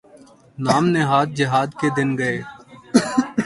نام 0.65 0.83
نہاد 0.93 1.27
جہاد 1.37 1.69
کے 1.79 1.87
دن 1.97 2.09
گئے۔ 2.19 2.37